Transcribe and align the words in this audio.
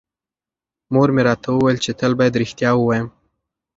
مور 0.93 1.09
مې 1.15 1.21
راته 1.27 1.49
وویل 1.51 1.77
چې 1.85 1.91
تل 1.99 2.11
بايد 2.19 2.39
رښتیا 2.41 2.69
ووایم. 2.75 3.07